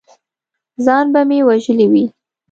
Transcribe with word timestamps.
ځان 0.85 1.05
به 1.13 1.21
مې 1.29 1.39
وژلی 1.47 1.87
وي! 1.91 2.05